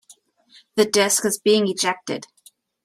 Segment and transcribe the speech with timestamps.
[0.77, 2.25] The disk is being ejected.